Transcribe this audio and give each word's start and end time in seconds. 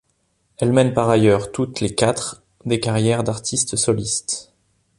Elles 0.57 0.71
mènent 0.73 0.95
par 0.95 1.11
ailleurs 1.11 1.51
toutes 1.51 1.79
les 1.79 1.93
quatre 1.93 2.41
des 2.65 2.79
carrières 2.79 3.23
d'artistes 3.23 3.75
solistes. 3.75 4.51